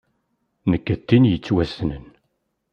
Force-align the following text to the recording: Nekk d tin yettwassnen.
Nekk 0.69 0.87
d 0.99 1.01
tin 1.07 1.29
yettwassnen. 1.31 2.05